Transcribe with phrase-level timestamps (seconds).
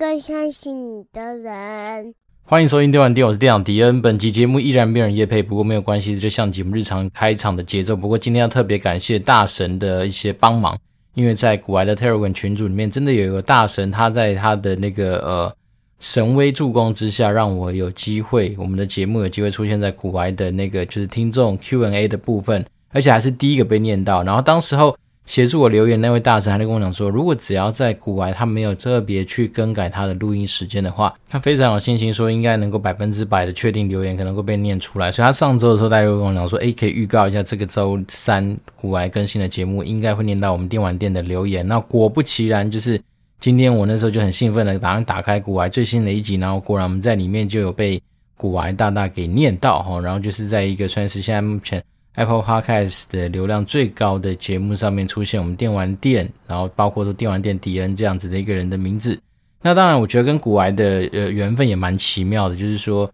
[0.00, 2.14] 更相信你的人。
[2.44, 4.00] 欢迎收听电玩店，我是店长迪恩。
[4.00, 7.94] 本期节目依然没有人夜配，不过没有关系，就像节目日常开场的节奏。
[7.94, 10.74] 不过今天要特别感谢大神的一些帮忙，
[11.12, 15.54] 因为在股癌的 Telegram 群组里面，真的有一个大神，他在他的那个呃。
[15.98, 24.22] 神威助攻之下，让我有机会，我们的节目有机会出现在股癌的那个就是听众 Q&A 的部分，而且还是第一个被念到。
[24.22, 24.96] 然后当时候
[25.30, 35.12] 协助我留言那位大神还在跟我讲说，如果只要在古癌他没有特别去更改他的录音时间的话，他非常有信心说应该能够百分之百的确定留言可能会被念出来。
[35.12, 41.64] 所以他上周的时候，大家又跟我讲说，诶，可以预告一下这个周三古癌更新的节目应该会念到我们电玩店的留言。
[41.64, 43.00] 那果不其然，就是。
[43.38, 47.98] 今天我那时候就很兴奋的打算打开古癌最新的一集，然后果然我们在里面就有被
[48.36, 51.82] 古癌大大给念到哈，然后就是在一个算是现在目前
[52.14, 59.18] Apple Podcast 的流量最高的节目上面出现我们电玩店，然后包括说电玩店迪恩这样子的一个人的名字。
[59.62, 63.10] 那当然，我觉得跟古癌的呃缘分也蛮奇妙的，就是说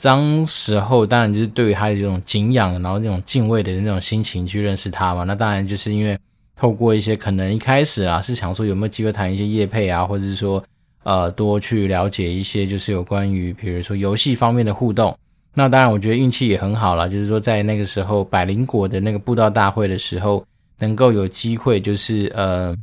[0.00, 5.24] 当时候当然就是对于他的这种敬仰，然后这种敬畏的那种心情去认识他嘛。
[5.24, 6.18] 那当然就是因为。
[6.58, 10.64] 透过一些可能一开始啊是想说有没有机会谈一些业配啊，或者是说
[11.02, 15.14] 呃多去了解一些就是有关于比如说游戏方面的互动。
[15.58, 20.44] 那当然我觉得运气也很好了，就是说在那个时候百灵果的那个布道大会的时候，
[20.78, 22.76] 能够有机会就是呃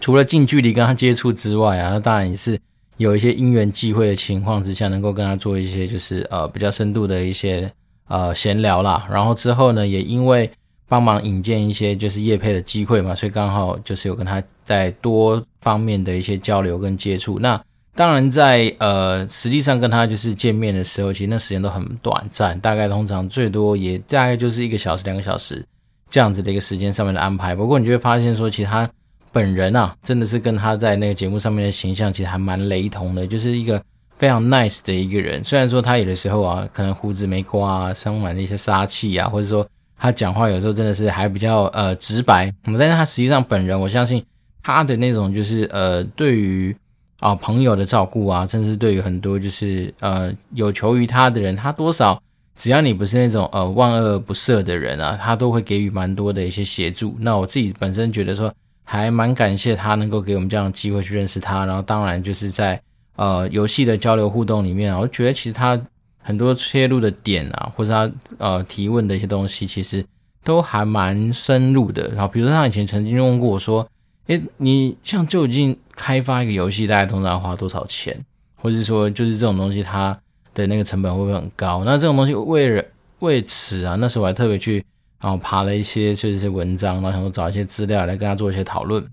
[0.00, 2.58] 除了近距离跟他接触之外啊，那当然也是
[2.96, 7.70] 有一些因缘际会的情况之下，能够跟他做一些就是呃比较深度的一些
[8.08, 9.06] 呃闲聊啦。
[9.08, 10.50] 然后之后呢，也因为
[10.88, 17.38] 帮忙引荐一些就是业配的机会嘛，所以刚好就是有跟他在多方面的一些交流跟接触。
[17.38, 17.62] 那
[17.96, 25.64] 当然在呃实际上跟他就是见面的时候，其实那时间都很短暂，大概通常最多也大概就是一个小时、两个小时
[26.08, 27.54] 这样子的一个时间上面的安排。
[27.54, 28.88] 不过你就会发现说，其实他
[29.32, 33.82] 本人啊，真的是跟他在那个节目上面的形象其实还蛮雷同的，就是一个
[34.18, 35.42] 非常 nice 的一个人。
[35.42, 39.66] 虽然说他有的时候啊，可能胡子没刮啊，充满了一些杀气啊，或者说。
[39.98, 44.22] 他讲话有时候真的是还比较呃直白，但是他实际上本人，我相信
[44.62, 46.76] 他的那种就是呃对于
[47.20, 52.20] 啊、朋友的照顾啊，甚至对于很多就是呃有求于他的人，他多少
[52.56, 57.16] 只要你不是那种呃万恶不赦的人啊，他都会给予蛮多的一些协助。
[57.18, 58.52] 那我自己本身觉得说
[58.84, 62.80] 还蛮感谢他能够给我们这样的机会去认识他，然后当然就是在
[63.16, 65.80] 呃游戏的交流互动里面啊，我觉得其实他。
[66.28, 70.04] 很多切入的点啊，或者他呃提问的一些东西，其实
[70.42, 72.08] 都还蛮深入的。
[72.08, 73.88] 然后，比如说他以前曾经问过我说
[74.26, 78.16] ：“诶，你像究竟开发一个游戏，大概通常要花多少钱？
[78.54, 80.16] 或者说，就是这种东西它
[80.54, 82.84] 的那个成本会不会很高？”那这种东西为了
[83.18, 84.84] 为此啊，那时候我还特别去
[85.20, 89.04] 然后爬了一些就是文章，然后想说找一些资料来跟他做一些讨论。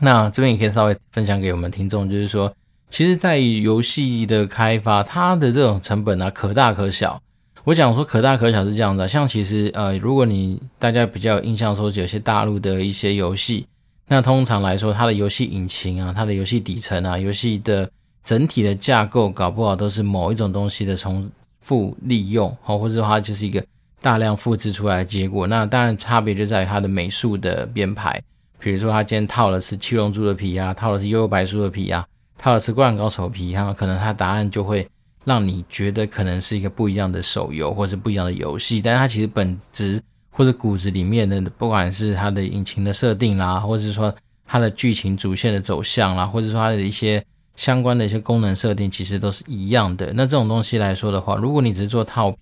[0.00, 2.54] 那这边也可以稍微分享给我们听众，就是说。
[2.90, 7.20] 其实，在游戏的开发，它的这种成本、啊，可大可小。
[7.64, 13.66] 我讲说可大可小是这样的，像其实呃，如果你大家比较有印象说，有些大陆的一些游戏，
[14.06, 17.90] 那通常来说，它的游戏引擎啊，它的游戏底层啊，游戏的
[18.22, 23.64] 整体的架构，搞不好都是某一种东西的重复利用，好，或者说它就是一个
[24.00, 25.46] 大量复制出来的结果。
[25.46, 28.22] 那当然差别就在于它的美术的编排，
[28.58, 32.06] 比如说它今天套的是七龙珠的皮啊，套的是幽游白书的皮啊。
[32.36, 34.86] 套的是《灌篮高手》皮，哈，可能它答案就会
[35.24, 40.02] 让你觉得可能是一个不一样的手游，或是不一样的游戏，但是它其实本质
[40.36, 44.12] 或者骨子里面的，不管是它的引擎的设定啦，或者是说
[44.44, 47.24] 它的剧情主线的走向啦，或者说它的一些
[47.54, 50.12] 相关的一些功能设定，其实都是一样的。
[50.12, 52.38] 那这种东西来说的话，如果你只是做套皮，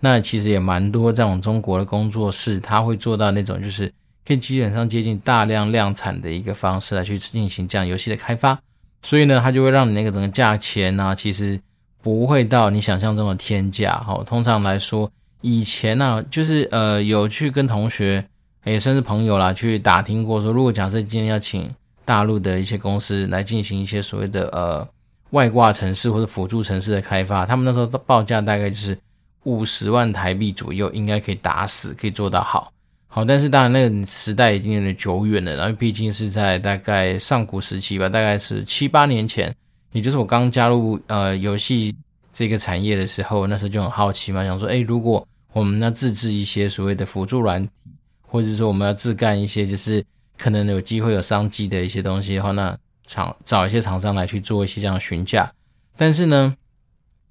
[0.00, 3.86] 那其实也蛮多这种中国的工作室，它会做到那种就是
[4.26, 8.58] 可以基本上接近大量量产的一个方式来去进行这样游戏的开发。
[9.02, 11.60] 所以呢，它就会让你那个整个价钱呢、啊，其实
[12.02, 13.96] 不会到你想象中的天价。
[13.98, 15.10] 哈，通常来说，
[15.40, 18.24] 以前呢、啊，就是呃有去跟同学
[18.64, 21.68] 也算是朋友啦，去打听过说，如果假设今天要请
[22.04, 24.86] 大陆的一些公司来进行一些所谓的呃
[25.30, 28.98] 外挂城市或者辅助城市的开发，他们那时候的报价大概就是
[29.44, 32.72] 五十万台币左右，应该可以打死，可以做到好。
[33.08, 39.52] 好，但是当然那个时代已经有点久远了，然后毕竟是在大概上古时期吧，大概是七八年前，
[39.92, 41.94] 也就是我刚加入呃游戏
[42.40, 47.70] 这个产业的时候，那时候就很好奇嘛，想说，诶，如果我们要自制一些所谓的辅助软体，
[48.22, 50.02] 或者说我们要自干一些就是
[50.38, 52.74] 可能有机会有商机的一些东西的话，那
[53.06, 55.52] 厂找一些厂商来去做一些这样询价，
[55.98, 56.56] 但是呢。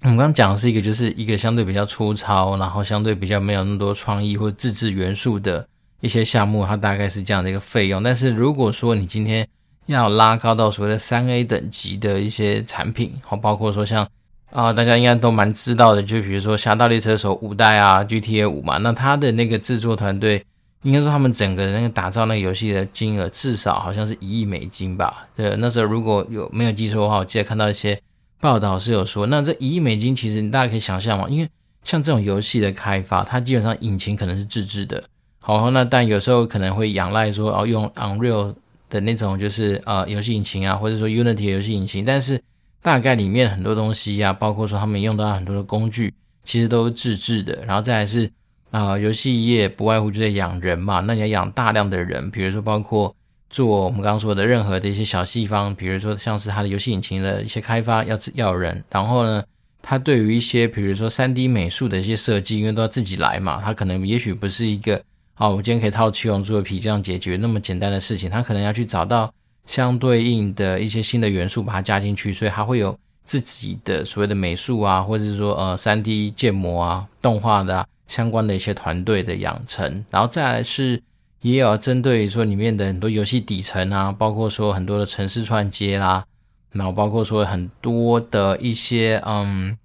[0.02, 5.68] 我们刚刚讲的是一个，就是一个相对比较粗糙，然后相对比较没有那么多创意或自制元素的
[6.00, 8.02] 一些项目，它大概是这样的一个费用。
[8.02, 9.46] 但是如果说你今天
[9.88, 14.08] 要拉高到所谓的三 A 等级的一些产品，好，包括说像
[14.52, 20.44] 啊、大家应该都蛮知道的，就比如说《侠盗猎车手》五代啊，GTA 五嘛，那它的那个制作团队，
[20.82, 25.28] 应该说他们整个那个打造那个游戏的金额至少好像是一亿美金吧？
[25.36, 28.02] 对，那时候如果有没有记错的话，我记得看到一些
[28.42, 31.50] 报道是有说，那这一亿美金其实你大家可以想象嘛，因为
[31.84, 35.04] 像这种游戏的开发，它基本上引擎可能是自制的，
[35.40, 38.56] 好，那但有时候可能会仰赖说哦用 Unreal
[38.90, 42.42] 的那种就是呃游戏引擎啊，或者说 Unity 的游戏引擎，但是。
[42.82, 46.14] 大概里面很多东西呀、啊，包括说他们用到很多的工具，
[46.46, 47.64] 其实都是自制的。
[47.66, 48.32] 然后再来是
[48.72, 53.14] 啊、游戏业不外乎就在养人嘛，那你要养大量的人，比如说包括
[53.50, 58.84] 做我们刚刚说的任何的一些小细方，比如说像是它的游戏引擎的一些开发要要人。
[58.92, 59.44] 然后呢，
[59.82, 65.02] 它对于一些比如说 3D 美术的一些设计，因为都要自己来嘛，它可能也许不是一个
[65.34, 69.34] 啊，我今天可以套七龙珠的皮这样解决那么简单的事情，它可能要去找到。
[69.70, 81.00] 相对应的一些新的元素，把它加进去，所以它会有自己的所谓的美术啊，或者是说呃 3D 建模啊、动画的、啊、相关的一些团队的养成，然后再来是
[81.42, 86.26] 也有针对说里面的很多游戏底层啊，包括说很多的城市串接啦，
[86.72, 89.78] 然后包括说很多的一些嗯，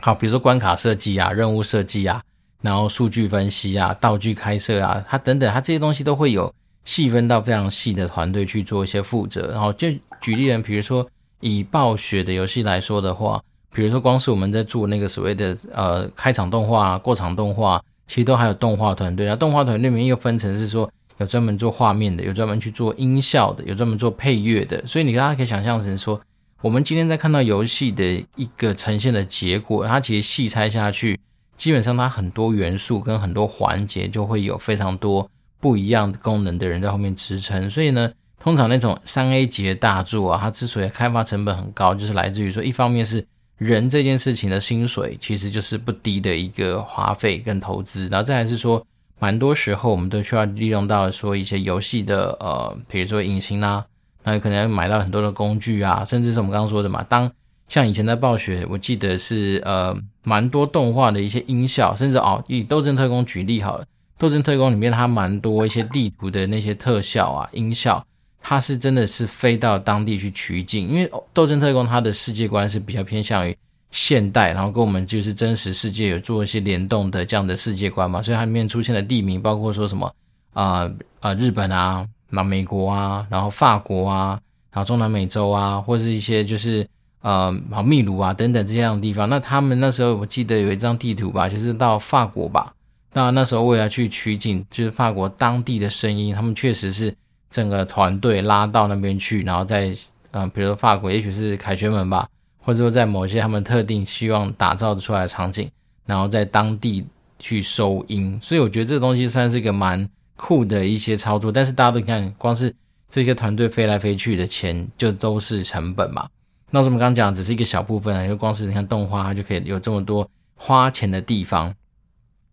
[0.00, 2.20] 好，比如说关卡设计啊、任务设计啊，
[2.60, 6.52] 然后数据分析啊、道具开设啊，它等等，它这些东西都会有。
[6.88, 9.88] 细分到非常细的团队去做一些负责，然后就
[10.22, 11.06] 举例人，比如说
[11.40, 13.38] 以暴雪的游戏来说的话，
[13.74, 19.26] 比如说光是我们在做那个所谓的呃开场动画、过场动画，其实都还有动画团队。
[19.26, 24.82] 然后动画团队里面又分成是说有专门做画面的，有专门去做音效的，有专门做配乐的。
[24.86, 26.18] 所以你大家可以想象成说，
[26.62, 28.02] 我们今天在看到游戏的
[28.36, 31.20] 一个呈现的结果，它其实细拆下去，
[31.58, 35.30] 基本上它很多元素跟很多环节就会有非常多。
[35.60, 43.26] 不一样的功能的人在后面支撑，所以呢，通常那种三 A 级的大作啊，它之所以开发成本很高，就是来自于说，一方面是
[43.56, 48.84] 人这件事情的薪水其实就是不低的一个花费跟投资，然后再来是说，
[49.18, 53.84] 蛮多时候我们都需要利用到说一些游戏的呃，比如说引擎啊，
[54.22, 57.28] 那可能要买到很多的工具啊，甚至是我们刚刚说的嘛，当
[57.66, 63.84] 像以前在暴雪，我记得是呃蛮多动画的一些音效，甚至哦以《斗争特工》举例好了。
[64.18, 68.04] 《斗争特工》里面它蛮多一些地图的那些特效啊、音效，
[68.42, 73.56] 它是真的是飞到当地去取景，因为《斗争特工》它的世界观是比较偏向于
[73.90, 80.12] 现代，然后跟我们就是真实世界有做一些联动的这样的世界观嘛，所以它里面出现的地名包括说什么
[80.52, 80.90] 啊
[81.20, 84.40] 啊、日本啊、那美国啊，然后法国啊，
[84.72, 86.86] 然后中南美洲啊，或是一些就是
[87.22, 89.28] 呃好秘鲁啊等等这样的地方。
[89.28, 92.74] 那他们那时候我记得有一张地图吧，就是到法国吧。
[93.12, 97.14] 那那时候为了去取景，就是法国当地的声音，他们确实是
[97.50, 99.94] 整个团队拉到那边去，然后在
[100.32, 102.28] 嗯、比如说法国，也许是凯旋门吧，
[102.58, 105.68] 或者说在某些他们特定希望打造出来的场景，
[106.04, 107.04] 然后在当地
[107.38, 108.38] 去收音。
[108.42, 110.06] 所以我觉得这个东西算是一个蛮
[110.36, 111.50] 酷的一些操作。
[111.50, 112.72] 但是大家都看，光是
[113.08, 116.28] 这些团队飞来飞去的钱，就都是成本嘛。
[116.70, 121.74] 那我们刚刚讲只是一个小部分啊，因为光是你看动画，它就可以有这么多花钱的地方。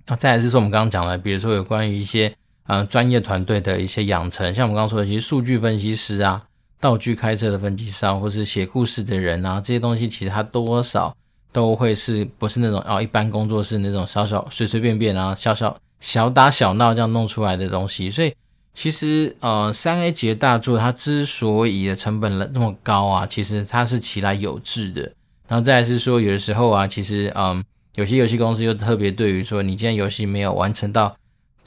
[0.07, 2.31] 那再来就是我们刚刚讲的，比如说有关于一些
[2.67, 6.43] 呃专业团队的一些养成，像我们刚刚说的，其实数据分析师啊、
[6.79, 11.15] 道具开车的分析师，或是写故事的人啊，这些东西其实它多少
[11.51, 18.11] 都会是不是那种哦一般工作室那种小小随随便便啊、小小小打小闹这样弄出来的东西。
[18.11, 18.31] 所以
[18.75, 25.01] 其实呃三 A 级的大作它之所以的成本那么高啊，其实它是其来有致的。
[25.47, 27.63] 然后再来是说有的时候啊，其实嗯。
[27.95, 31.15] 有些游戏公司又特别对于说，你今天游戏没有完成到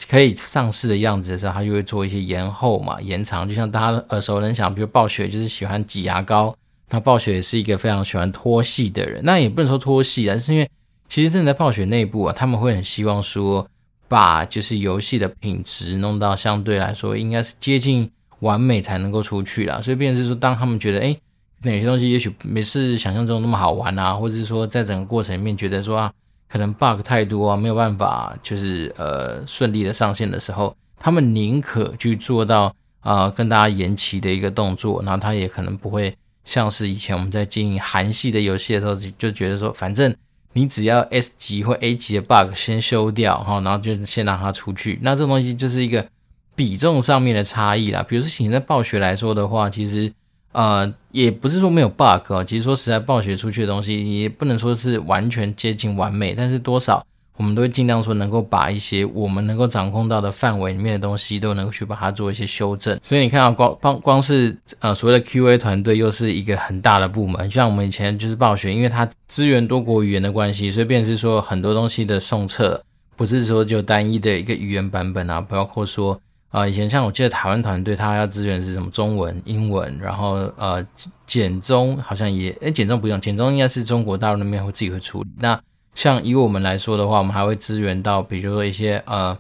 [0.09, 3.49] 可以上市的样子的时候，他就会做一些延后嘛、延长。
[3.49, 6.55] 就像大家耳熟能详，比如暴雪就是喜欢挤牙膏，
[6.91, 9.21] 那暴雪也是一个非常喜欢拖戏的人。
[9.25, 10.69] 那也不能说拖戏，啊是因为
[11.09, 13.67] 其实真的在暴雪内部啊，他们会很希望说，
[14.07, 19.81] 把就是游戏的品质弄到相对来说应该是接近完美才能够出去啦。
[19.81, 21.19] 所以变成是说，当他们觉得诶
[21.63, 26.13] 哪些东西也许没是想象中那么好玩啊，或者是说在整个过程里面觉得说啊，
[26.49, 40.15] 可能 bug 太多啊，没有办法就是呃顺利的上线的时候，他们宁可去做到啊、跟大家延期的一个动作，然后他也可能不会像是以前我们在经营韩系的游戏的时候就觉得说，反正
[40.53, 46.07] 你只要 S 级或 A 级的 bug 先修掉哈，然后就先让它出去，那这东西就是一个
[46.55, 48.05] 比重上面的差异啦。
[48.09, 50.13] 比如说现在暴雪来说的话，其实。
[50.59, 62.99] 呃，也不是说没有 bug 哦，其实说实在，暴雪出去的东西也不能说是完全接近完美，但是多少我们都会尽量说能够把一些我们能够掌控到的范围里面的东西都能够去把它做一些修正。
[63.05, 72.83] 所以你看到光光光是呃所谓的 QA 团队又是一个很大的部门，像我们以前就是暴雪，因为它支援多国语言的关系，所以变是说很多东西的送测
[73.15, 76.21] 不是说就单一的一个语言版本啊，包括说。
[76.51, 80.85] 啊、以前像我记得台湾团队，他要支援是什么中文、英文，然后呃
[81.27, 85.29] 简中好像也诶简中不用，简中应该是中国大陆那边会自己会处理。
[85.39, 85.61] 那
[85.95, 89.37] 像以我们来说的话，我们还会支援到比如说一些呃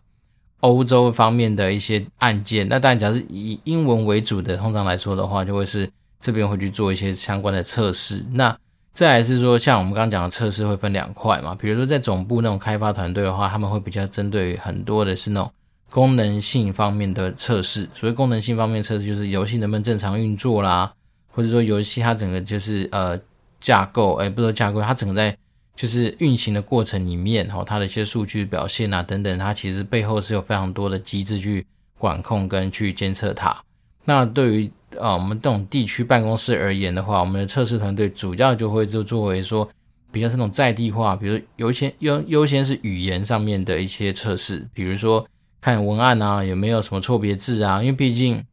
[0.61, 2.69] 欧洲方面的一些案件。
[2.69, 8.23] 那当然，假如是以英文为主的，通常来说的话，就会是这边会去做一些相关的测试。
[8.33, 8.55] 那
[8.93, 15.51] 再来是说，像我们刚刚讲的测试会分两块嘛，比如说在总部那种开发团队的话，他们会比较针对很多的是那种。
[15.91, 20.93] 功能性方面的测试，所谓功能性方面测试，就是游戏能不能正常运作啦，
[21.33, 23.19] 或者说游戏它整个就是呃
[23.59, 25.35] 架构，哎，不说架构，它整个在
[25.75, 31.65] 就是运行的过程里面，哈，它的一些数据表现啊等等，它其实背后是有非常多的机制去
[31.97, 33.57] 管控跟去监测它。
[34.05, 39.67] 那对于啊我们这种地区办公室而言的话，我们的测试团队主要就会就作为说
[40.13, 45.27] 比较是那种在地化，比如优先优优先是语言上面的一些测试，比如说。
[45.61, 47.81] 看文案啊，有没有什么错别字啊？
[47.81, 48.45] 因为毕竟，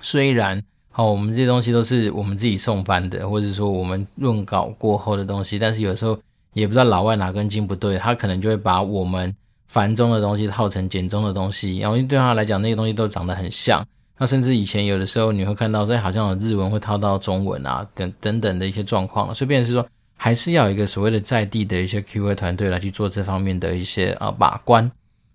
[0.00, 6.18] 虽然好，我们这些东西都是我们自己送翻的，或者说我们润稿过后的东西，但是有时候
[6.52, 9.34] 也不知道老外哪根筋不对，他可能就会把我们
[9.68, 13.82] 繁中的东西套成简中的东西，然后对他来讲，那些东西都长得很像。
[14.18, 19.34] 那甚至以前有的时候你会看到，这好像有日文会套到中文啊，等等等的一些状况。
[19.34, 19.86] 所以，变是说，
[20.16, 24.90] 还是要一个所谓的在地的一些 QA 团队来去做这方面的一些啊把关。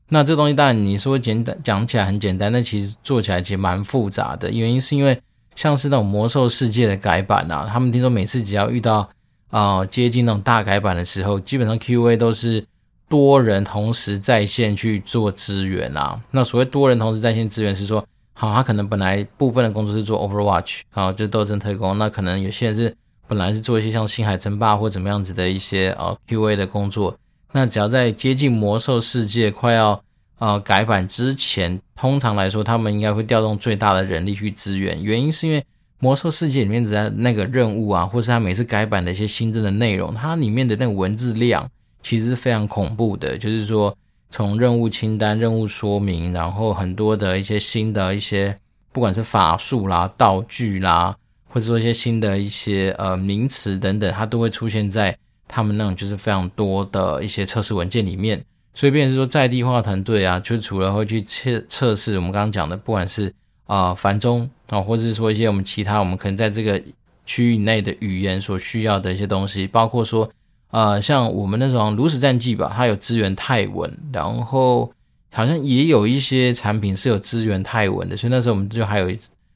[0.10, 4.50] 那这东西当然你说简单讲起来很简单，但其实做起来其实蛮复杂的。
[4.50, 5.20] 原因是因为
[5.56, 9.10] 像是那种魔兽世界的改版啊，他们听说每次只要遇到
[9.50, 12.64] 啊、接近那种大改版的时候，基本上 QA 都是
[13.10, 16.22] 多人同时在线去做支援啊。
[16.32, 22.96] 那所谓多人同时在线支援是说，好，他可能本来部分的工作是做 Overwatch 啊，就斗争特工，那可能有些人是
[23.28, 27.18] 本来是做一些像星海争霸或怎么样子的一些呃 QA 的工作。
[27.58, 30.00] 那只要在接近魔兽世界快要
[30.38, 35.02] 呃改版之前，通常来说，他们应该会调动最大的人力去支援。
[35.02, 35.66] 原因是因为
[35.98, 41.68] 魔兽世界里面的那个任务啊，或是他每次改版的一些新增的内容，它里面的那个文字量
[42.04, 43.36] 其实是非常恐怖的。
[43.36, 43.98] 就是说，
[44.30, 48.56] 从任务清单、任务说明，然后很多的一些新的一些，
[48.92, 51.16] 不管是法术啦、道具啦，
[51.50, 55.18] 或者说一些新的一些呃名词等等，它都会出现在。
[55.48, 63.34] 他们那种就是非常多的一些测试文件里面，所以变成是说在地化团队啊，就除了会去测测试我们刚刚讲的，不管是
[63.66, 66.82] 啊繁中啊，或者是说一些我们其他我们可能在这个
[67.26, 70.30] 区域内的语言所需要的一些东西，包括说
[70.70, 74.92] 啊像我们那种炉石战记吧，它有支援泰文，然后
[75.32, 79.12] 好像也有一些产品是有支援泰文的，所以那时候我们就还有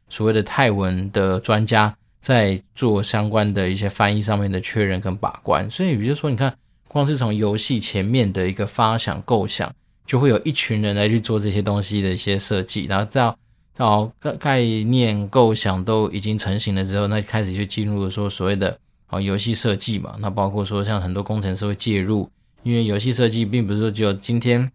[0.09, 1.93] 所谓的泰文的专家。
[2.21, 6.55] 在做相关的一些翻译上面的确认跟把关，所以比如说，你看，
[6.87, 9.73] 光是从游戏前面的一个发想构想，
[10.05, 13.35] 就会有一群人来去做这些东西的一些设计，然后到
[13.75, 18.77] 到概概念构想都已经成型了之后，那开始就进入了说所谓的
[19.09, 22.29] 哦游戏设计嘛，那包括说像很多工程师会介入，
[22.61, 24.71] 因为游戏设计并不是说只有今天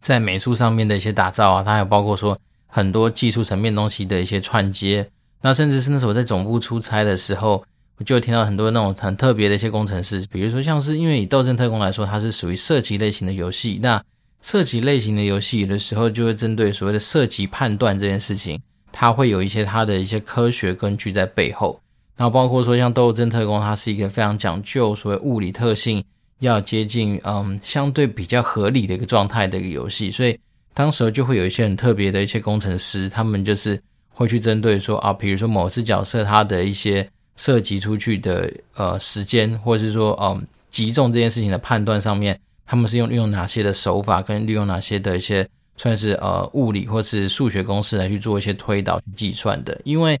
[0.00, 5.06] 在美术上面的一些打造啊，它还包括说很多技术层面东西的一些串接。
[5.42, 7.62] 那甚至是那时候我在总部出差的时候，
[7.98, 14.02] 我就听到很多那种很特别的一些工程师，比如说像是因为以《斗争特工》来说，它是属于射击类型的游戏，那
[14.40, 18.60] 射击类型的游戏有的时候就会针对所谓的射击判断这件事情，
[18.92, 21.78] 它会有一些它的一些科学根据在背后。
[22.16, 26.04] 然后包括说像《斗争特工》，它是一个非常讲究所谓物理特性
[26.38, 30.38] 要接近嗯相对比较合理的一个状态的一个游戏，所以
[30.72, 33.80] 当时候就会有一些很特别的一些工程师，他们就是。
[34.12, 49.80] 会去针对说啊，比如说某次角色他的一些涉及出去的呃时间，或者是说嗯击中这件事情的判断上面，他们是用运用哪些的手法，跟利用哪些的一些算是呃物理或是数学公式来去做一些推导计算的。
[49.84, 50.20] 因为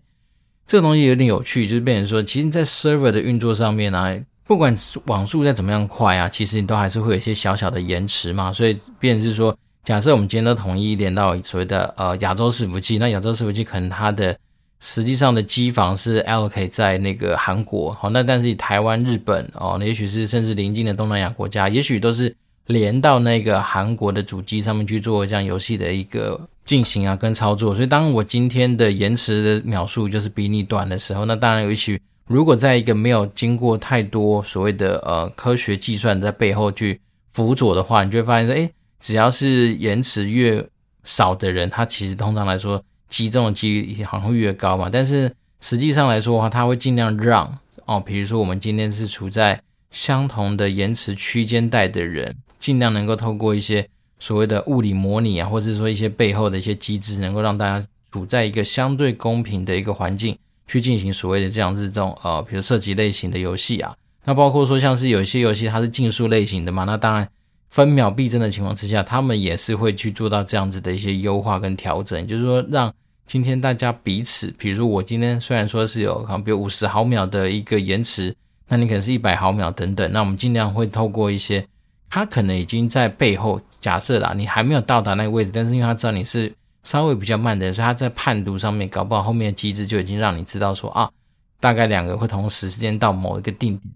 [0.66, 9.56] 这个东西有点有趣，就是变成说，其实，在 server 的运作上面呢、啊，不管网速再怎么样快啊，其实你都还是会有一些小小的延迟嘛，所以变成是说。
[9.84, 14.36] 假设我们今天都统一连到所谓的呃亚洲伺服器，那亚洲伺服器可能它的
[14.78, 22.32] 实际上的机房是 LK 在那个韩国，好，那但是台湾、日本哦，那也许是甚至邻近的东南亚国家，也许都是
[22.66, 27.74] 连到那个韩国的主机上面去做这样游戏的一个进行啊跟操作。
[27.74, 37.00] 所以当我今天的延迟的秒数就是比你短的时候，那当然也许如果在一个没有经过太多所谓的呃科学计算在背后去。
[37.34, 38.70] 辅佐的话，你就会发现说，诶，
[39.02, 40.64] 只要是延迟越
[41.02, 44.88] 少的人，他其实通常来说击中的几率好像会越高嘛。
[44.90, 45.30] 但是
[45.60, 47.52] 实际上来说的话，他会尽量让
[47.84, 53.86] 哦，比如说我们今天是处在相同的延迟区间带的人，尽量能够透过一些
[54.20, 63.92] 所谓的物理模拟啊，或者说一些背后的一些机制，能够让大家处在一个相对公平的一个环境，去进行所谓的这样子这种呃，比如射击类型的游戏啊。
[64.24, 67.28] 那包括说像是有些游戏它是竞速类型的嘛，那当然
[67.72, 72.92] 分秒必争的情况之下，他们也是会去做到这样子的一些优化跟调整，就是说让
[73.26, 78.36] 今天大家彼此，比如我今天虽然说是有可能比如五十毫秒的一个延迟，
[78.68, 81.66] 那你可能是一百毫秒等等，那我们尽量会透过一些，
[82.10, 86.52] 他可能已经在背后假设啦，你还没有到达那个位置，但是因为他知道你是
[86.84, 91.10] 稍微比较慢的，所以他在判读上面搞不好后面的机制就已经让你知道说啊，
[91.58, 93.94] 大概两个会同时时间到某一个定点。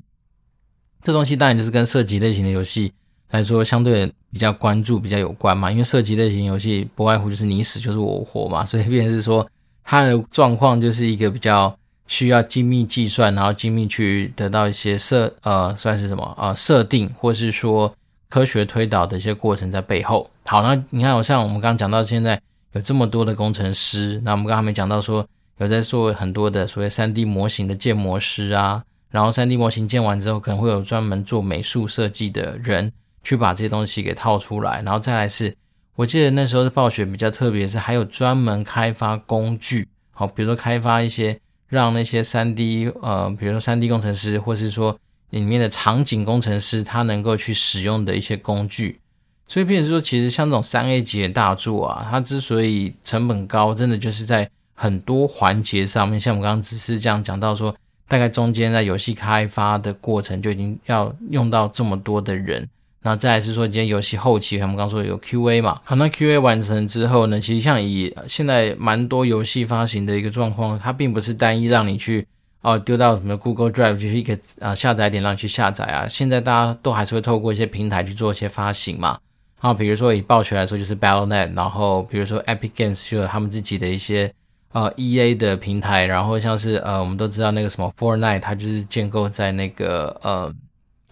[1.02, 2.90] 这东西当然就是跟射击类型的游戏
[3.30, 5.70] 来说，相对比较关注、比较有关嘛。
[5.70, 9.46] 因为射击类型游戏不外乎就是你死就是我活嘛， 所以便是说
[9.84, 17.92] 它的状况就是一个比较需要精密计算，然后精密去得到一些设呃算是什么呃设定，或是说
[18.28, 20.30] 科学推导的一些过程在背后。
[20.44, 22.40] 好，那你看，我像我们刚刚讲到现在
[22.72, 25.26] 有这么多的工程师，那我们刚刚没讲到说
[25.58, 28.82] 有在做很多的所谓 3D 模型的建模师啊。
[29.08, 32.92] 然后 3D 模型建完之后，可能会有专门做美术设计的人
[33.26, 34.80] 去把这些东西给套出来。
[34.82, 35.52] 然后再来是，
[35.96, 41.36] 我记得那时候的暴雪比较特别，是还有专门开发工具，好，比如说开发一些
[41.68, 44.96] 让那些 3D 呃，比如说 3D 工程师，或是说
[45.30, 49.00] 里面的场景工程师，他能够去使用的一些工具。
[49.48, 57.74] 所以，变成说，其实像这种 3A 级的大作啊，它之所以成本高，真的就是在很多环节上面，像我们刚刚只是这样讲到说。
[58.08, 62.64] 大概中间在游戏开发的过程就已经要用到这么多的人，
[63.06, 72.26] 那再来是说，今天游戏后期，我们刚说有 QA 嘛，好，那 QA 完成之后呢，其实像以现在蛮多游戏发行的一个状况，它并不是单一让你去
[72.62, 79.16] 哦丢到什么 Google Drive 就是一个啊下载点让你去下载啊，现在大家都还是会透过一些平台去做一些发行嘛，
[79.60, 84.32] 啊，比如说以暴雪来说就是 Battle.net，然后比如说 Epic Games 就有他们自己的一些。
[84.72, 90.52] 呃，E A 的平台，然后像是呃，我们都知道那个什么 Fortnite，它就是建构在那个呃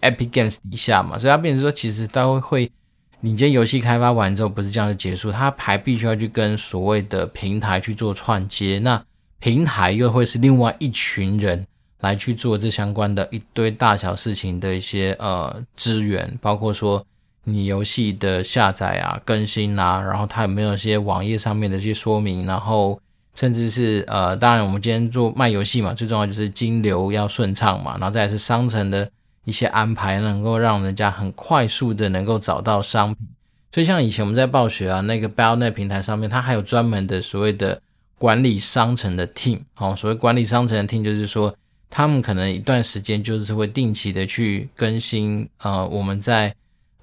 [0.09, 2.71] Epic Games 底下嘛，所以它变成说，其实它会会，
[3.19, 9.03] 你今天游戏开发完之后，不是这样就结束，它还必须要去跟所谓的平台去做串接，那
[9.39, 11.65] 平台又会是另外一群人
[11.99, 17.05] 来去做这相关的一堆大小事情的一些呃资源，包括说
[17.43, 22.99] 你游戏的下载啊、更新啊，然后它有没有一些网页上面的一些说明，然后。
[23.37, 29.11] 甚至是呃，当然我们今天做卖游戏嘛，最重要就是金流要顺畅嘛，然后再是商城的
[29.45, 33.25] 一些安排，能够让人家很快速的能够找到商品。
[33.71, 37.81] 所以像以前我们在暴雪啊那个 Battle.net 平台上面，它还有专门的所谓的
[38.17, 39.61] 管理商城的 team。
[39.73, 41.55] 好，所谓管理商城的 team 就是说，
[41.89, 46.53] 他们可能一段时间就是会定期的去更新呃，我们在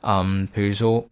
[0.03, 1.03] 嗯，比如说。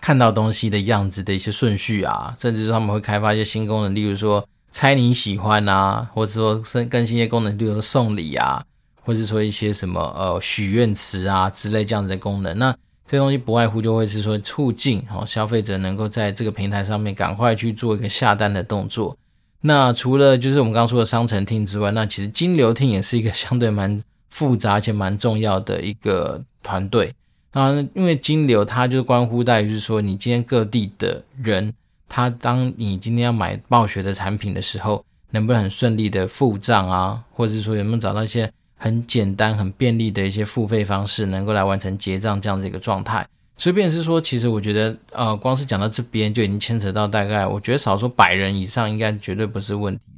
[0.00, 8.62] 看到东西的样子的一些顺序啊，甚至是他们会开发一些新功能，例如说猜你喜欢啊，或者说更新一些功能，例如说送礼啊，
[9.04, 12.58] 或者说一些什么呃许愿池啊之类这样子的功能。
[12.58, 12.74] 那
[13.06, 19.16] 这东西不外乎就会是说促进哦消费者能够在这个平台上面赶快去做一个下单的动作。
[19.60, 27.14] 那除了就是我们刚说的商城厅之外，那其实金流厅也是一个相对蛮复杂且蛮重要的一个团队。
[27.52, 31.72] 啊，因为金流它就关乎在于，就是说你今天各地的人，
[32.08, 38.50] 他当你今天要买暴雪的产品的时候，能不能很顺利的付账啊，或者是说有没有找到一些
[38.84, 43.26] 很简单、很便利的一些付费方式，能够来完成结账这样子一个状态。
[43.56, 50.12] 所以便是说，其实我觉得，呃，光是讲到这边就已经牵扯到大概，我觉得少说百人以上应该绝对不是问题了。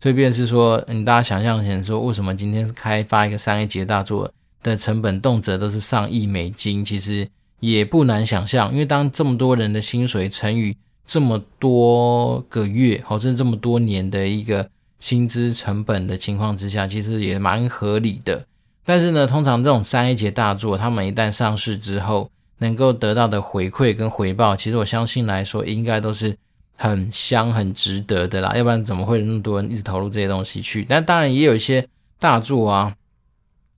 [0.00, 4.28] 所以便是说，你大家想象一下，说为什么今天开发一个三 A 级大作？
[4.62, 7.26] 的成本动辄都是上亿美金，其实
[7.60, 14.68] 也不难想象，因为当这么多人的薪水乘以这么多个月，好，甚至这么多年的一个
[15.00, 18.46] 薪资成本的情况之下，其实也蛮合理的。
[18.84, 26.36] 但是呢，通常这种三 A 级大作，他们一旦上市之后，能够得到的回馈跟回报，其实我相信来说，应该都是
[26.76, 28.52] 很香、很值得的啦。
[28.54, 30.86] 要不然怎么会有那么多人一直投入这些东西去？
[30.88, 31.86] 但当然也有一些
[32.18, 32.94] 大作啊。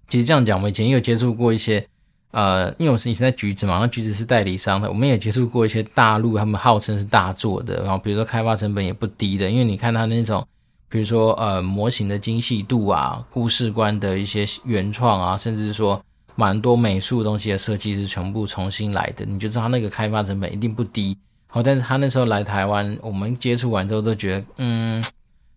[0.09, 1.87] 其实这样讲，我以前也有接触过一些，
[2.33, 10.47] 呃，因为我是以前在橘子嘛，那橘子是代理商的，我们也接触过一些大陆他们号称是大作的，然后比如说开发成本也不低的，因为你看他那种，
[10.92, 15.98] 比如说呃模型的精细度啊，故事观的一些原创啊，甚至说
[16.35, 21.16] 蛮多美术东西的设计是全部重新来的，你就知道他那个开发成本一定不低。
[21.46, 25.02] 好，但是他那时候来台湾，我们接触完之后都觉得，嗯，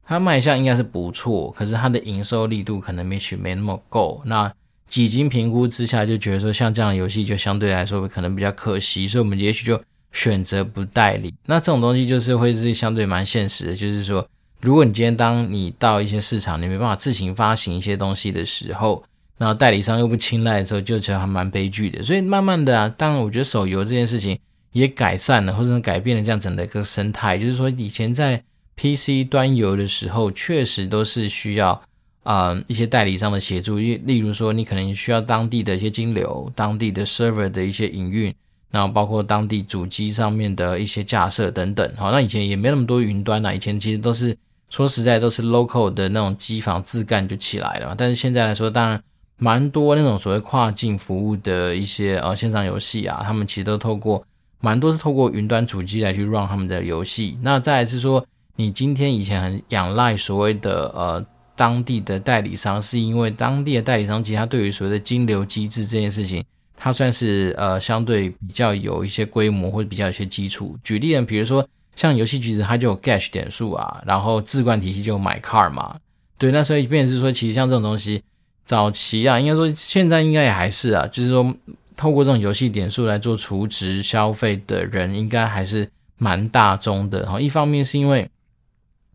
[0.05, 4.21] 他卖相应该是不错，可是他的营收力度可能也许没那么够。
[4.23, 4.49] 那
[4.87, 9.81] 几经评估之下，就觉得说像这样的游戏就相对来说可能比较可惜，所以我们也许就
[10.13, 11.33] 选择不代理。
[11.45, 14.25] 那这种东西就是会是相对蛮现实的，就是说，
[14.61, 19.03] 如果你今天当你到一些市场，你没办法自行发行一些东西的时候，
[19.37, 22.03] 然后代理商又不青睐的时候，就觉得还蛮悲剧的。
[22.03, 24.37] 所以慢慢的啊，当然我觉得手游这件事情。
[24.75, 27.37] 也改善了，或者改变了这样整的一个生态。
[27.37, 28.43] 就是说，以前在
[28.75, 31.81] PC 端游的时候，确实都是需要
[32.23, 33.77] 啊、一些代理商的协助。
[33.77, 38.35] 例例如说，你可能需要当地的一些金流、当地的 server 的一些营运，
[38.69, 41.89] 然后包括当地主机上面的一些架设等等。
[41.95, 44.37] 好，那以前也没那么多云端啦，以前其实都是
[44.75, 47.95] 说实在都是 local 的那种机房自干就起来了嘛。
[47.97, 49.01] 但是现在来说，当然
[49.37, 54.21] 蛮多那种所谓跨境服务的一些呃线上游戏啊，他们其实都透过。
[54.59, 57.37] 蛮多是透过云端主机来去 run 他们的游戏。
[57.41, 58.25] 那再来是说，
[58.57, 66.43] 你今天以前很仰赖所谓的呃当地的代理商，是因为当地的代理商其实他对于所谓的金流机制这件事情，
[66.75, 70.75] 它算是呃相对比较有一些规模或者比较有一些基础。
[70.83, 75.95] 举例呢，比如说像游戏橘子，它就有 Gash 点数啊，然后置冠体系就有买 Car 嘛。
[76.37, 78.23] 对，那所以变成是说，其实像这种东西，
[78.65, 81.55] 早期啊，应该说现在应该也还是啊，就是说。
[81.97, 87.25] 透过这种游戏点数来做储值消费的人，应该还是蛮大众的。
[87.25, 88.29] 哈，一方面是因为，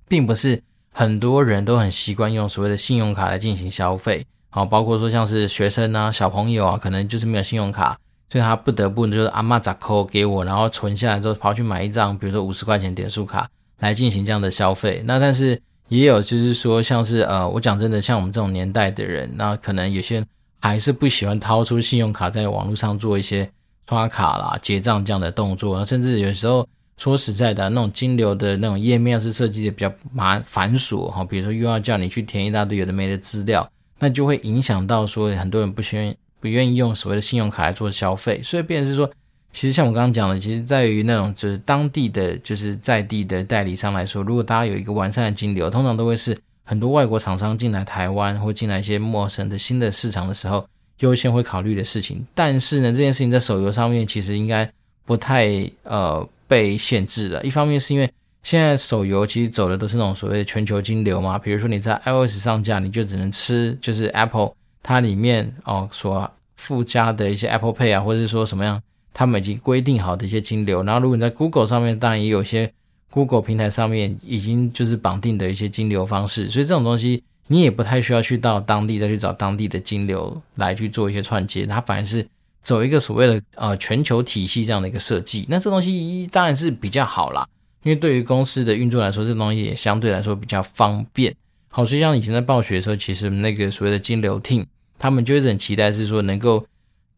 [0.09, 0.59] 并不是
[0.91, 4.25] 很多人都很习惯用所谓的信用卡来进行消费。
[4.49, 7.99] 好，包括说像是学生啊、小朋友啊，可能就是没有信用卡，
[8.31, 13.49] 所以他不得不就是阿嬷咋扣给我，然后存下来之后跑去买一张，比如说五十块钱点数卡
[13.81, 15.03] 来进行这样的消费。
[15.05, 20.27] 那但是也有就是说，像是呃，我讲真的，像我们这种年代的人，那可能有些人。
[20.63, 23.51] 还是不喜欢掏出信用卡在网络上做一些
[23.89, 33.67] 刷卡啦、结账这样的动作，甚至有时候说实在的，那种金流的那种页面是设计的比较麻繁琐哈，比如说又要叫你去填一大堆有的没的资料，
[33.99, 39.11] 那就会影响到说很多人不愿不愿意用所谓的信用卡来做消费，所以变成是说，
[39.53, 46.37] 其实像我刚刚讲的，其实在于那种就是当地的就是在地的代理商来说，如果大家有一个完善的金流，通常都会是。
[46.63, 50.65] 很多外国厂商进来台湾或进来一些陌生的新的市场的时候，
[51.01, 52.25] 优先会考虑的事情。
[52.33, 54.71] 但是呢，这件事情在手游上面其实应该
[55.05, 57.43] 不太呃被限制的。
[57.43, 58.09] 一方面是因为
[58.45, 70.83] 现在手游其实走的都是那种所谓的全球金流嘛，比如说你在 iOS 上架，你就只能吃就是 Apple 它里面哦所附加的一些 Apple Pay 啊，或者是说什么样，他们已经规定好的一些金流。
[70.83, 72.73] 然后如果你在 Google 上面，当然也有一些。
[73.13, 82.25] Google 平台上面已经就是绑定的一些金流方式，所以这种东西你也不太需要去到当地再去找当地的金流来去做一些串接，它反而是
[82.63, 85.45] 走一个所谓的呃全球体系这样的一个设计。
[85.49, 87.45] 那这东西当然是比较好啦，
[87.83, 91.35] 因为对于公司的运作来说，这东西也相对来说比较方便。
[91.71, 94.67] 好，所以像以前在暴雪的时候，其实那个所谓的金流 team，
[94.99, 96.65] 他们就一直很期待是说能够。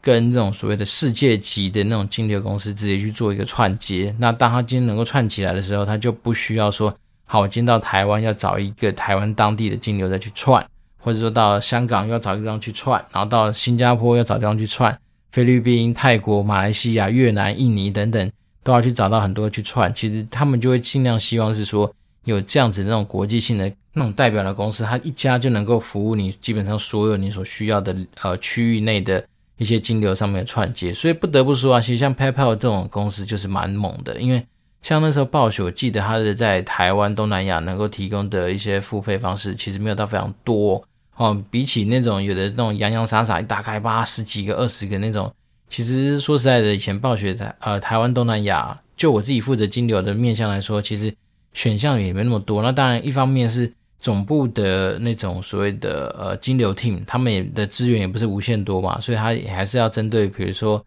[0.04, 6.92] 跟这种所谓的世界级的那种金流公司直接去做一个串接，那当他今天能够串起来的时候，他就不需要说，
[7.24, 10.66] 好，我今天到台湾要找一个台湾当地的金流再去串，
[10.98, 14.98] 或者说到香港要找地方去串，然后到新加坡要找地方去串，
[15.30, 18.28] 菲律宾、泰国、马来西亚、越南、印尼等等
[18.64, 19.94] 都要去找到很多去串。
[19.94, 21.88] 其实他们就会尽量希望是说
[22.24, 29.24] 有这样子的那种国际性的那种代表的公司，它一家就能够服务你基本上所有你所需要的呃区域内的。
[29.58, 34.44] 一些金流上面的串接，所以不得不说啊，其实像 PayPal 这种公司就是蛮猛的，因为
[34.80, 40.82] 像那时候暴雪，我记得它是在台湾、东南亚能够提供的一些付费方式，其实没有到非常多
[41.14, 41.40] 哦。
[41.48, 45.32] 比起那种有的那种洋洋洒洒一打开八十几个、二十个那种，
[45.68, 51.14] 其实说实在的，以前暴雪台呃台湾、东南亚，就我自己负责金流的面向来说，其实
[51.52, 52.62] 选项也没那么多。
[52.62, 53.72] 那当然，一方面是。
[54.02, 60.84] 总部的那种所谓的呃金流 team，他们也的资源也不是无限多嘛，所以他也还是要针对，比如说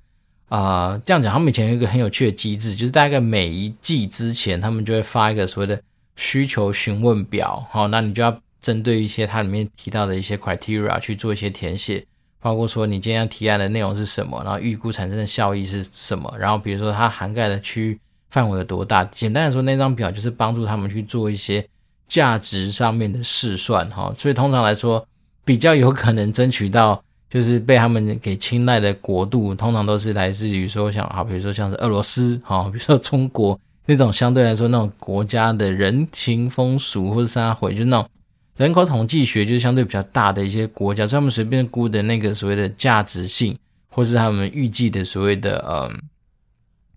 [0.49, 5.81] 啊、这样讲，他们以前有一个很有趣的机制，就是大概每一季之前，他们就会发一个所谓的
[6.17, 12.05] 需求询问表，好，那你就要针对一些它里面提到的一些 criteria 去做一些填写，
[12.41, 17.99] 包括说你今天要提案的内容是什么，然后预估产生的效益是什么，然后比如说它涵盖的区域
[18.29, 21.65] 范围有多大，简单来说，那张表就是帮助他们去做一些。
[22.07, 25.05] 价值上面的试算哈，所以通常来说，
[25.43, 38.09] 比较有可能争取到就是被他们给青睐的国度，通常都是来自于说像好，比如说像是俄罗斯哈，比如说中国那种相对来说那种国家的人情风俗或者是啥会，就是那种
[38.57, 43.57] 人口统计学就是相对比较大的一些国家，所以他们随便估的那个所谓的价值性，
[43.89, 45.91] 或是他们预计的所谓的呃，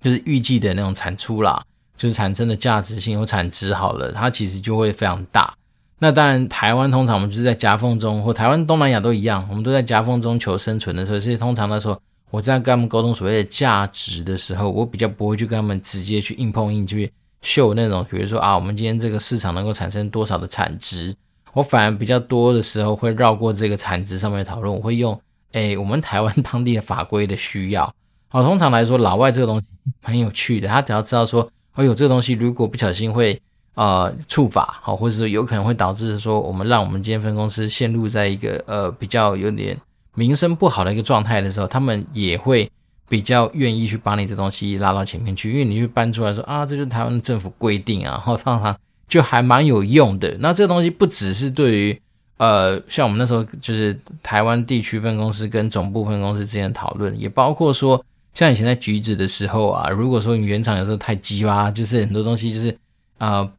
[0.01, 1.63] 就是预计的那种产出啦，
[1.99, 5.53] 就是产生的价值性或产值好了，它其实就会非常大。
[5.99, 21.13] 那当然，台湾通常我们就是在夹缝中，或台湾、东南亚都一样，我们都在夹缝中求生存的时候，所以通常那时候我在跟他们沟通所谓的价值的时候，我比较不会去跟他们直接去硬碰硬去秀那种，比如说啊，我们今天这个市场能够产生多少的产值，
[21.53, 25.21] 我反而比较多的时候会绕过这个产值上面的讨论，我会用
[25.53, 27.93] 诶我们台湾当地的法规的需要。
[28.29, 29.65] 好，通常来说，老外这个东西
[30.05, 33.41] 蛮有趣的，他只要知道说，哎呦，这个东西如果不小心会。
[33.75, 39.81] 呃，触法好，或者说有可能会导致说，我们让我们今天分公司陷入在一个呃比较有点
[40.17, 42.69] 名声不好的一个状态的时候，他们也会
[43.09, 50.37] 比较愿意去把你这东西拉到前面去，因为你去搬出来说啊，这就是台湾政府规定啊，然后常常就还蛮有用的。
[50.41, 52.03] 那这个东西不只是对于
[52.39, 58.05] 呃，像我们那时候就是台湾地区分公司跟总部分公司之间讨论，也包括说
[58.39, 62.79] 像以前在橘子的时候啊，如果说你原厂有时候太鸡巴，就是很多东西就是
[63.19, 63.51] 呃。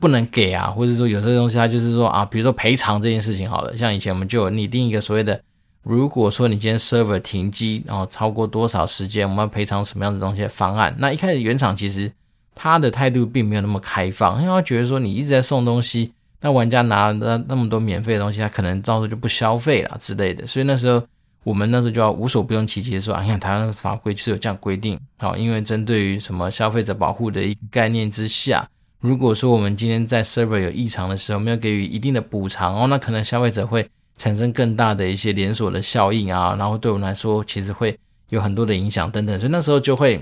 [0.00, 5.40] 不能给啊，或者说有些东西它就是说啊，比如说赔偿这件事情好了，像以前我们就拟定一个所谓的，
[5.82, 10.94] 如果说你今天 server 停机，然后超过多少时间，我们要赔偿什么样的东西的方案。
[10.98, 12.12] 那一开始原厂其实
[12.54, 16.12] 他的态度并没有那么开放，因为他觉得说你一直在送东西，
[16.42, 20.46] 那玩家拿了那么多免费的东西，他可能到时候就不消费了之类的。
[20.46, 21.02] 所以那时候
[21.44, 28.68] 我们那时候就要无所不用其极的说，啊，你看台湾的法规就是有这样规定，好，因为针对于什么消费者保护的一个概念之下。
[29.00, 37.94] 如果说我们今天在 server 有异常的时候，没有给予一定的补偿哦，那可能消费者会产生更大的一些连锁的效应啊，然后对我们来说其实会
[38.30, 40.18] 有很多的影响等等，所以那时候就会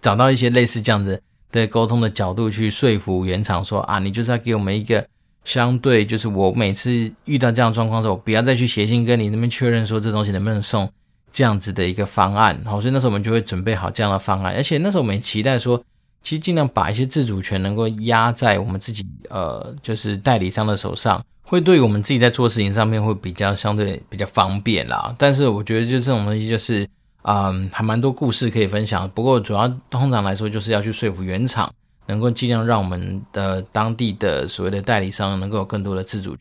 [0.00, 5.06] 找到一些类似这样子的沟通的角度去说服原厂说啊，你就是要给我们一个
[5.44, 10.90] 相对，就是我每次遇到这样状况的时候，我不要再去写信跟你那边确认说这东西能不能送
[11.32, 15.80] 这样子的一个方案，好，所以那时候我们就会准备好这样的方案，而且那时候我们也期待说。
[16.22, 25.14] 其实尽量把一些自主权能够压在我们自己，呃，就是代理商的手上，会对我们自己在做事情上面会比较相对比较方便啦。
[25.18, 26.88] 但是我觉得就这种东西就是，
[27.24, 29.06] 嗯，还蛮多故事可以分享。
[29.10, 31.70] 不过主要通常来说就是要去说服原厂，
[32.06, 36.40] 能够尽量让我们的当地的所谓的代理商能够有更多的自主权。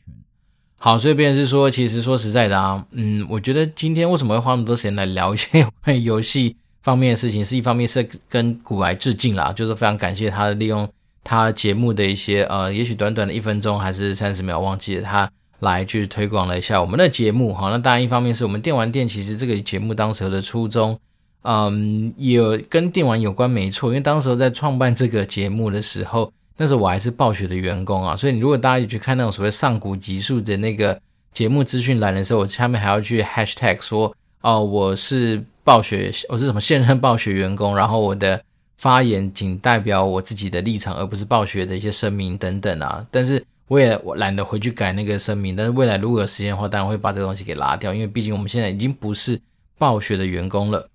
[0.78, 10.86] 好，所以便是说，其实说实在的啊，嗯，我觉得今天为什么会花那么多时间来聊一些关于游戏方面的事情，是一方面是跟古来致敬啦，就是非常感谢他利用
[11.23, 17.54] 他节目的一些呃，也许短短的一分钟还是三十秒，忘记了他来去推广了一下我们的节目。
[17.54, 20.99] 好，那当然一方面是我们电玩店其实这个节目当时的初衷，
[21.43, 30.99] 嗯，有跟电玩有关没错，因为当时候在创办这个节目的时候，那时候我还是暴雪的员工啊，所以你如果大家有去看那种所谓上古集数的那个
[31.32, 35.43] 节目资讯栏的时候，我下面还要去 hashtag 说哦，我是。
[35.65, 38.38] 暴雪，我是什么现任暴雪员工，然后我的
[38.79, 43.08] 发言仅代表我自己的立场，而不是暴雪的一些声明等等啊。
[43.10, 49.39] 但是我也我懒得回去改那个声明，但是未来如果有时间的话，当然会把这个东西给拉掉，因为毕竟我们现在已经不是
[49.77, 50.86] 暴雪的员工了。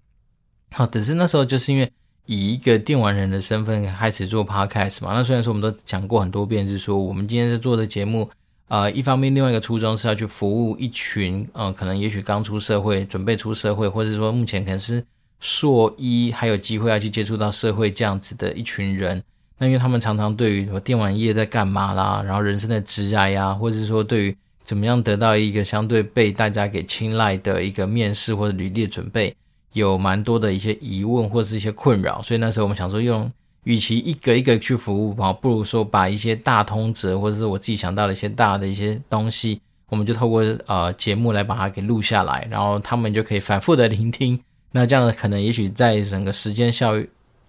[0.70, 1.90] 好，只是那时候就是因为
[2.26, 8.28] 以一个电玩人的身份开始做 podcast 嘛，那虽然说我们都讲过很多遍，就是说我们今天在做的节目。
[8.68, 15.02] 呃，一方面，另外一个初衷是要去服务一群，嗯、可能也许刚出社会、准备出社会，或者说目前可能是
[15.40, 19.22] 硕一还有机会要去接触到社会这样子的一群人。
[19.56, 29.34] 那因为他们常常对于说电玩业在干嘛啦，然后人生的职涯呀，或者是说对于怎么样得到一个相对被大家给青睐的一个面试或者履历的准备，
[29.78, 32.20] 有蛮多的一些疑问或者是一些困扰。
[32.20, 33.30] 所以那时候我们想说用。
[33.64, 39.60] 与其一个一个去服务，不如说把一些大通则，或者是我自己想到的一些大的一些东西，
[39.90, 44.40] 我们就透过呃节目来把它给录下来，然后他们就可以反复的聆听。
[44.72, 46.94] 那这样的可能也许在整个时间效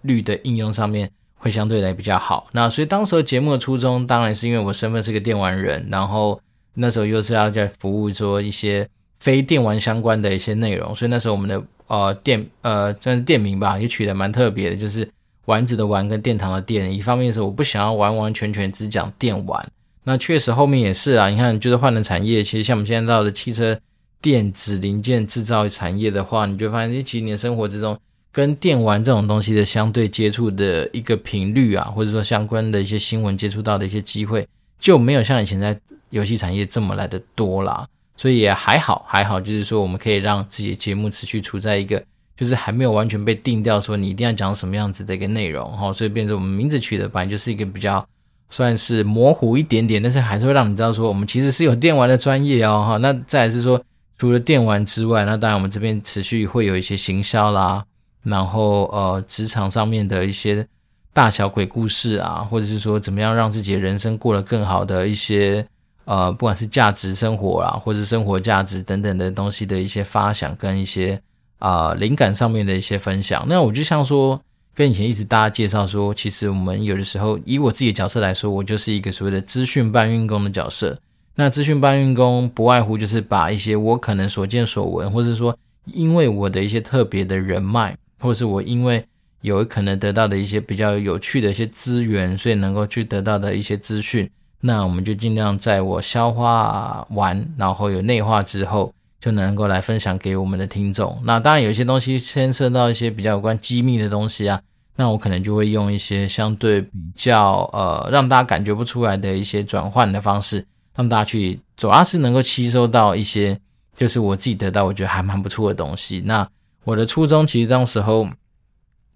[0.02, 2.48] 率的应用上面会相对来比较好。
[2.52, 6.38] 那所以当时节目的初衷，当然是因为我身份是个电玩人，然后
[6.74, 8.86] 那时候又是要在服务说一些
[9.20, 15.06] 非电玩相关的一些内容，所以那时候我们的呃店呃算是店名吧，也取得蛮特别的，就是。
[15.46, 19.68] 丸子的丸跟殿堂的殿，一方面是我不想要完完全全只讲电玩，
[20.04, 21.28] 那确实后面也是啊。
[21.28, 23.76] 你看，就是换了产业，其实像我们现在到的汽车
[24.22, 27.98] 电子零件制造产业的话，你就发现这几年生活之中
[28.30, 34.46] 跟电玩这种东西的相对接触的一个频率啊，或者说相关的一些新闻接触到的一些机会，
[34.78, 35.76] 就没有像以前在
[36.10, 37.84] 游戏产业这么来的多啦。
[38.20, 42.02] 所以也还好，还好，就是说我们可以让自己的节目持续处在一个。
[42.36, 48.02] 就是还没有完全被定掉，说你一定要讲什么样子的一个内容哈，所以变成我们名字取的本来就是一个比较
[48.48, 52.96] 算是模糊一点点，但是还是会让你知道说，我们其实是有电玩的专业哦，哈。
[52.96, 53.78] 那再来是说，
[54.16, 57.84] 除了电玩之外，那当然我们这边持续会有一些行销啦，
[58.22, 60.66] 然后呃，职场上面的一些
[61.12, 65.66] 大小鬼故事啊，或者是说怎么样让自己的人生过得更好的一些
[66.10, 71.20] 呃，不管是价值生活啦，或者是生活价值等等的东西的一些发想跟一些
[71.60, 73.46] 啊、灵感上面的一些分享。
[73.48, 74.40] 那我就像说。
[74.72, 80.96] 跟以前一直大家介绍说，其实我们有的时候以我自己的角色来说，我就是一个所谓的资讯搬运工的角色。
[81.34, 85.54] 那资讯搬运工不外乎就是把一些我可能所见所闻，或者说
[85.86, 89.04] 因为我的一些特别的人脉，或者是我因为
[89.42, 101.18] 有可能得到的一些比较有趣的一些资源，所以能够去得到的一些资讯，那我们就尽量在我消化完，然后有内化之后，就能够来分享给我们的听众。
[101.24, 104.60] 那当然有一些东西牵涉到一些比较有关机密的东西啊。
[104.96, 110.62] 那我可能就会用一些相对比较呃，让大家感觉不出来的一些转换的方式，
[110.94, 113.58] 让大家去主要是能够吸收到一些，
[113.96, 116.20] 就是我自己得到我觉得还蛮不错的东西。
[116.26, 116.46] 那
[116.84, 118.28] 我的初衷其实当时候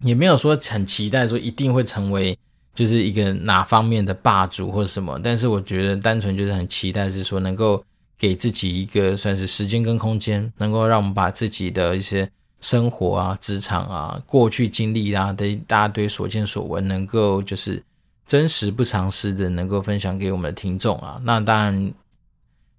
[0.00, 2.38] 也没有说很期待说一定会成为
[2.74, 7.82] 就是一个哪方面的霸主或者什么，但是我觉得单纯就是很期待是说能够
[8.18, 12.28] 给自己一个算是时间跟空间，能够让我们把自己的一些。
[12.60, 17.82] 生活啊，职场啊，过去经历啊的一大堆所见所闻，能够就是
[18.26, 21.20] 真实不藏私的，能够分享给我们的听众啊。
[21.24, 21.92] 那当然，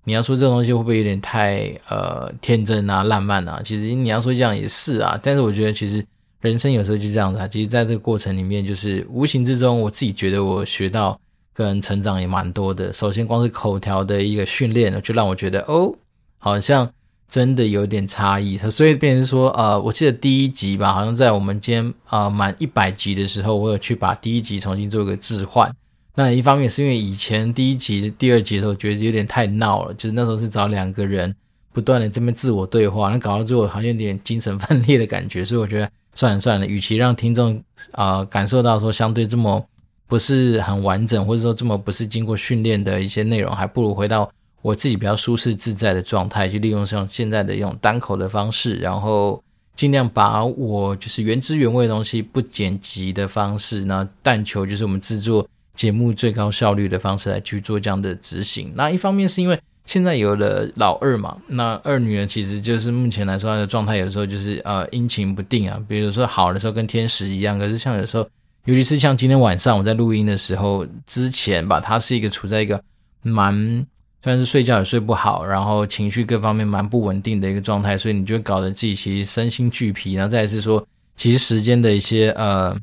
[0.03, 3.62] 你要说这东西会不会有点太呃天真啊、浪漫啊？
[3.63, 5.19] 其实你要说这样也是啊。
[5.21, 6.03] 但是我觉得，其实
[6.45, 7.47] 人生有时候就这样子啊。
[7.47, 11.19] 其实在这个过程里面，就是无形之中，我自己觉得我学到
[11.53, 12.93] 跟成长也蛮多的。
[12.93, 15.93] 首先，光是口条的一个训练，就让我觉得哦，
[16.38, 16.89] 好像。
[17.27, 25.69] 真的有点差异，所以变成说，呃，我记得第一集吧，好像在我们今天呃满一百集的时候，我有去把第一集重新做一个置换。
[26.13, 31.36] 那一方面是因为以前第一集、第二集的时候觉得有点太闹了，就是那时候是找两个人
[31.73, 39.63] 不断的这边自我对话，那搞到最后好像有点精神分裂的感觉，所以我觉得算了算了，与其让听众啊、感受到说相对这么
[40.08, 44.28] 不是很完整，或者说这么不是经过训练的一些内容，还不如回到。
[44.62, 49.39] 我自己比较舒适自在的状态，去利用像现在的这种单口的方式，然后
[49.75, 58.73] 尽量把我就是原汁原味的东西不剪辑的方式，那但求就是我们制作节目最高效率的方式来去做这样的执行。
[58.75, 68.27] 那一方面是因为现在有了老二嘛，那二女儿其实就是目前来说她的状态有时候就是呃阴晴不定啊，比如说好的时候跟天使一样，可是像有时候，
[68.65, 72.81] 尤其是像今天晚上我在录音的时候之前吧，她是一个处在一个
[73.21, 73.85] 蛮。
[74.23, 80.13] 虽然是睡觉也睡不好，然后情绪各方面蛮不稳定的一个状态，所以你就搞得自己其实身心俱疲。
[80.13, 80.83] 然后再是说，
[81.15, 82.75] 其实时间的一些呃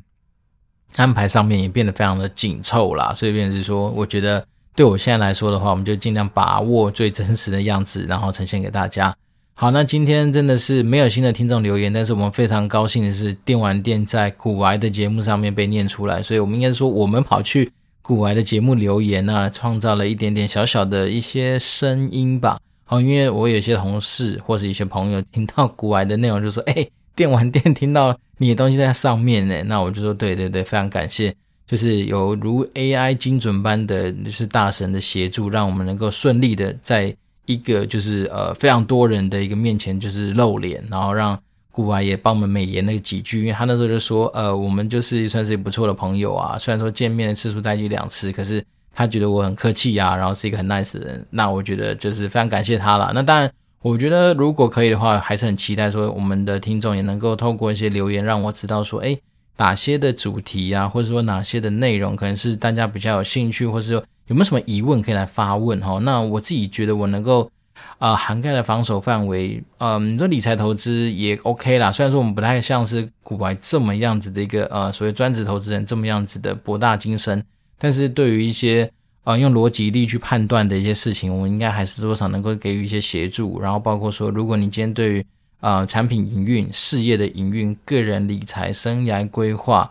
[0.95, 3.13] 安排上面也变得非常的紧凑啦。
[3.13, 9.15] 所以变是说，我觉得对我现在来说的话，我们就尽量把握最真实的样子，然后呈现给大家。
[9.53, 17.71] 好，那今天真的是没有新的听众留言，但是我们非常高兴的是，电玩店在古玩的节目上面被念出来，所以我们应该说我们跑去。
[18.05, 22.59] 古玩的节目留言呢、创造了一点点小小的一些声音吧。
[22.83, 31.33] 好，因为我有些同事或是一些朋友听到古玩的内容，就说：“哎，电玩店听到你的东西在上面呢。”那我就说：“对对对，非常感谢，
[31.67, 41.39] 就是有如 AI 精准般的，就是大神的协助，让我们能够顺利的在一个就是呃非常多人的一个面前就是露脸，然后让。”
[41.73, 46.55] 股癌也帮我们美言了几句，因为他那时候就说，呃，我们就是算是不错的朋友啊。
[46.61, 51.25] 虽然说见面的次数大概两次，可是他觉得我很客气啊，然后是一个很 nice 的人。
[51.31, 53.11] 那我觉得就是非常感谢他了。
[53.15, 59.19] 那当然，我觉得如果可以的话，还是很期待说我们的听众也能够透过一些留言，让我知道说，诶，
[59.57, 65.99] 哪些的主题啊，或者说哪些的内容，可能是大家比较有兴趣，或者说有没有什么疑问可以来发问哈。
[65.99, 67.49] 那我自己觉得我能够。
[67.97, 71.89] 啊、涵盖的防守范围，嗯，你说理财投资也 OK 啦。
[71.89, 77.41] 虽然说我们不太像是股癌这么样子的一个呃所谓专职投资人这么样子的博大精深，
[77.77, 78.89] 但是对于一些
[79.23, 83.59] 呃用逻辑力去判断的一些事情，我们应该还是多少能够给予一些协助。
[83.61, 85.25] 然后包括说，如果你今天对于
[85.63, 89.89] 呃产品营运、事业的营运、个人理财、生涯规划。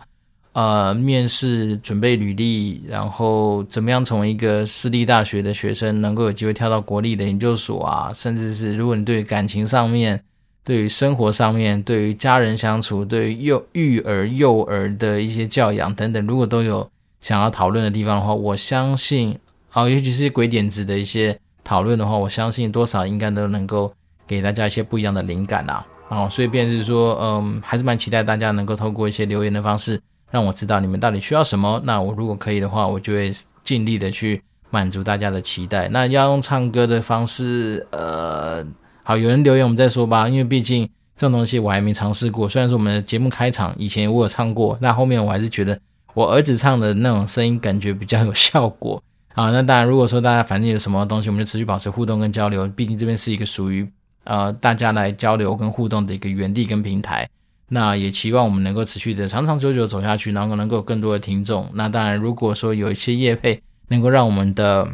[0.53, 8.13] 呃，面试准备履历，然后怎么样从一个私立大学的学生能够有机会跳到国立的研究所啊？
[8.13, 10.23] 甚至是如果你对感情上面、
[10.63, 16.87] 对于生活上面、对于家人相处、对于幼育儿、幼儿的一些教养等等，如果都有
[17.19, 19.35] 想要讨论的地方的话，我相信，
[19.71, 23.91] 啊，尤其是鬼点子的一些讨论的话，我相信多少应该都能够
[24.35, 25.85] 给大家一些不一样的灵感啊。
[26.09, 29.99] 哦，所以便是说，嗯，还是蛮期待大家能够透过一些留言的方式。
[30.29, 33.31] 让我知道你们到底需要什么，那我如果可以的话，我就会
[33.61, 35.87] 尽力的去满足大家的期待。
[35.89, 38.65] 那要用唱歌的方式，呃，
[39.03, 42.49] 好，有人留言我们再说吧，因为毕竟这种东西我还没尝试过。
[42.49, 45.79] 虽然说我们的节目开场以前我有唱过，那后面我还是觉得
[46.15, 48.99] 我儿子唱的那种声音感觉比较有效果。
[49.35, 52.67] 啊，那当然如果说大家反正有什么东西，我们就持续保持互动跟交流。
[52.69, 53.87] 毕竟这边是一个属于
[54.23, 57.29] 呃大家来交流跟互动的一个园地跟平台。
[57.69, 61.67] 那也期望我们能够持续的长长久久走下去，然后能够有更多的听众。
[61.73, 64.87] 那当然，如果说有一些业配能够让我们的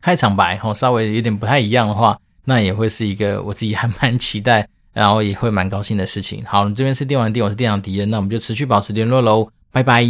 [0.00, 6.44] 开场白哦稍微有点不太一样的话，那也会是一个我自己还蛮期待，然后也会蛮高兴的事情。
[6.46, 10.04] 好，这边是电玩店，我是电长迪恩，那我们就持续保持联络喽，拜拜。